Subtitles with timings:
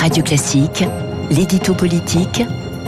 [0.00, 0.82] Radio Classique,
[1.30, 2.42] l'édito politique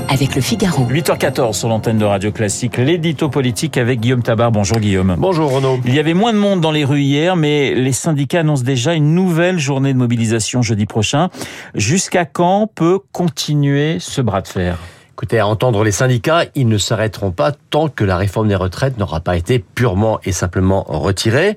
[0.08, 0.86] avec le Figaro.
[0.86, 4.50] 8h14 sur l'antenne de Radio Classique, l'édito politique avec Guillaume Tabar.
[4.50, 5.16] Bonjour Guillaume.
[5.18, 5.78] Bonjour Renaud.
[5.84, 8.94] Il y avait moins de monde dans les rues hier, mais les syndicats annoncent déjà
[8.94, 11.28] une nouvelle journée de mobilisation jeudi prochain.
[11.74, 14.78] Jusqu'à quand peut continuer ce bras de fer?
[15.14, 18.96] Écoutez, à entendre les syndicats, ils ne s'arrêteront pas tant que la réforme des retraites
[18.96, 21.54] n'aura pas été purement et simplement retirée.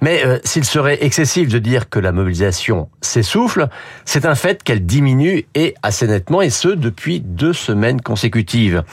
[0.00, 3.68] Mais euh, s'il serait excessif de dire que la mobilisation s'essouffle,
[4.04, 8.84] c'est un fait qu'elle diminue et assez nettement, et ce depuis deux semaines consécutives.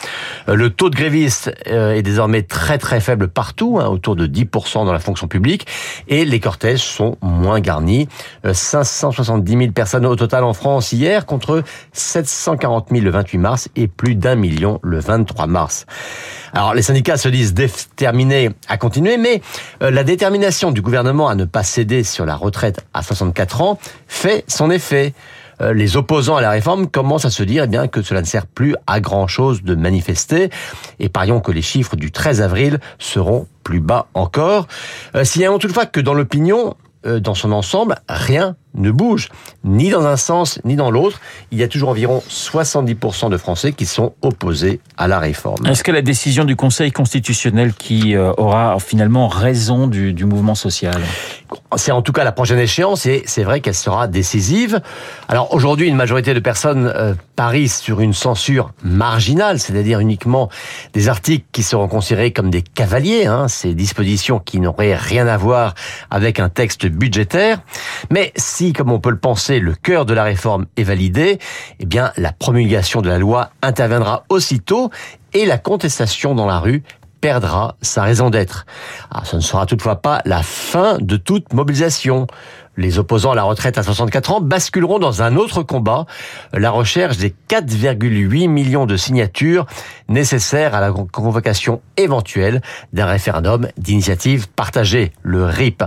[0.50, 4.26] Euh, le taux de grévistes euh, est désormais très très faible partout, hein, autour de
[4.26, 5.68] 10% dans la fonction publique,
[6.08, 8.08] et les cortèges sont moins garnis.
[8.52, 11.64] 570 000 personnes au total en France hier, contre
[11.94, 15.86] 740 000 le 28 mars et plus d'un million le 23 mars.
[16.54, 19.42] Alors les syndicats se disent déterminés à continuer, mais
[19.84, 23.80] euh, la détermination du gouvernement à ne pas céder sur la retraite à 64 ans
[24.08, 25.14] fait son effet
[25.62, 28.26] euh, les opposants à la réforme commencent à se dire eh bien que cela ne
[28.26, 30.50] sert plus à grand chose de manifester
[31.00, 34.68] et parions que les chiffres du 13 avril seront plus bas encore.
[35.16, 39.30] Euh, Signalons toutefois que dans l'opinion, euh, dans son ensemble, rien ne bouge,
[39.64, 41.20] ni dans un sens ni dans l'autre.
[41.52, 45.66] Il y a toujours environ 70% de Français qui sont opposés à la réforme.
[45.66, 50.56] Est-ce que la décision du Conseil constitutionnel qui euh, aura finalement raison du, du mouvement
[50.56, 51.02] social?
[51.76, 54.82] C'est en tout cas la prochaine échéance et c'est vrai qu'elle sera décisive.
[55.28, 60.50] Alors aujourd'hui, une majorité de personnes euh, parient sur une censure marginale, c'est-à-dire uniquement
[60.94, 65.38] des articles qui seront considérés comme des cavaliers, hein, ces dispositions qui n'auraient rien à
[65.38, 65.74] voir
[66.10, 67.62] avec un texte budgétaire.
[68.10, 71.40] Mais si, comme on peut le penser, le cœur de la réforme est validé,
[71.80, 74.92] eh bien la promulgation de la loi interviendra aussitôt
[75.34, 76.84] et la contestation dans la rue
[77.22, 78.66] perdra sa raison d'être.
[79.12, 82.28] Ah, ce ne sera toutefois pas la fin de toute mobilisation.
[82.78, 86.06] Les opposants à la retraite à 64 ans basculeront dans un autre combat,
[86.54, 89.66] la recherche des 4,8 millions de signatures
[90.08, 92.62] nécessaires à la convocation éventuelle
[92.94, 95.84] d'un référendum d'initiative partagée, le RIP.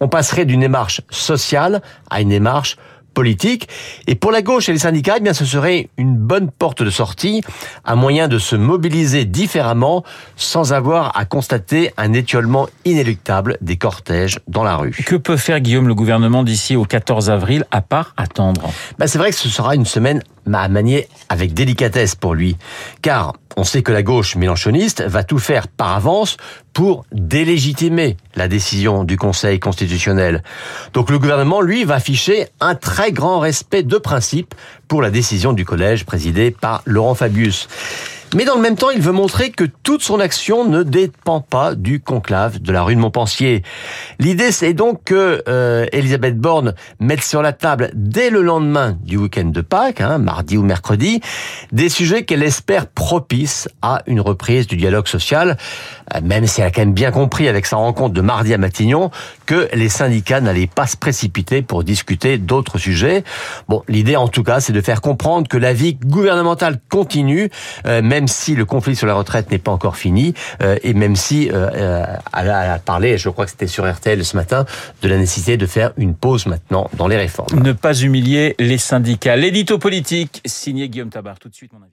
[0.00, 2.76] On passerait d'une démarche sociale à une démarche
[3.12, 3.68] politique.
[4.06, 6.90] Et pour la gauche et les syndicats, eh bien, ce serait une bonne porte de
[6.90, 7.42] sortie,
[7.84, 10.04] un moyen de se mobiliser différemment
[10.36, 14.92] sans avoir à constater un étiolement inéluctable des cortèges dans la rue.
[15.06, 18.70] Que peut faire Guillaume le gouvernement d'ici au 14 avril à part attendre?
[18.98, 22.56] Ben, C'est vrai que ce sera une semaine à manier avec délicatesse pour lui.
[23.00, 26.36] Car on sait que la gauche mélanchoniste va tout faire par avance
[26.72, 30.42] pour délégitimer la décision du Conseil constitutionnel.
[30.92, 34.54] Donc le gouvernement, lui, va afficher un très grand respect de principe
[34.88, 37.68] pour la décision du collège présidé par Laurent Fabius.
[38.34, 41.74] Mais dans le même temps, il veut montrer que toute son action ne dépend pas
[41.74, 43.62] du conclave de la rue de Montpensier.
[44.18, 49.18] L'idée, c'est donc que euh, Elisabeth Borne mette sur la table dès le lendemain du
[49.18, 51.20] week-end de Pâques, hein, mardi ou mercredi,
[51.72, 55.58] des sujets qu'elle espère propices à une reprise du dialogue social,
[56.14, 58.58] euh, même si elle a quand même bien compris avec sa rencontre de mardi à
[58.58, 59.10] Matignon
[59.44, 63.24] que les syndicats n'allaient pas se précipiter pour discuter d'autres sujets.
[63.68, 67.50] Bon, l'idée en tout cas, c'est de faire comprendre que la vie gouvernementale continue,
[67.86, 70.94] euh, même même si le conflit sur la retraite n'est pas encore fini, euh, et
[70.94, 72.04] même si euh, euh,
[72.38, 74.64] elle, a, parlé, je crois que c'était sur RTL ce matin,
[75.02, 77.60] de la nécessité de faire une pause maintenant dans les réformes.
[77.60, 79.34] Ne pas humilier les syndicats.
[79.34, 81.40] L'édito politique, signé Guillaume Tabar.
[81.40, 81.92] Tout de suite, mon avis.